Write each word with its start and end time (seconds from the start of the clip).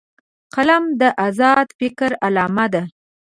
قلم 0.55 0.83
د 1.01 1.03
آزاد 1.27 1.67
فکر 1.79 2.09
علامه 2.25 2.65
ده 2.73 2.83